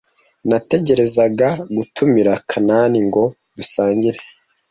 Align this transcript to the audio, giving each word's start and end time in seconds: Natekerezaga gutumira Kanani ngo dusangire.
Natekerezaga 0.49 1.49
gutumira 1.75 2.31
Kanani 2.49 2.99
ngo 3.07 3.23
dusangire. 3.55 4.19